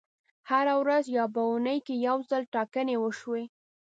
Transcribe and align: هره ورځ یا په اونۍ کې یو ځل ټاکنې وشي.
هره 0.49 0.73
ورځ 0.81 1.03
یا 1.17 1.25
په 1.33 1.41
اونۍ 1.49 1.79
کې 1.85 1.95
یو 2.07 2.17
ځل 2.29 2.43
ټاکنې 2.53 2.95
وشي. 2.99 3.43